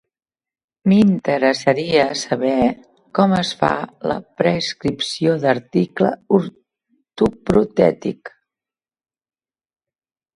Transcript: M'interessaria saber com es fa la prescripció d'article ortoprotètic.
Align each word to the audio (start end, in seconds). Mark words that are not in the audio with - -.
M'interessaria 0.91 2.05
saber 2.21 2.69
com 3.19 3.35
es 3.39 3.51
fa 3.59 3.69
la 4.11 4.15
prescripció 4.41 5.35
d'article 5.43 6.09
ortoprotètic. 6.39 8.33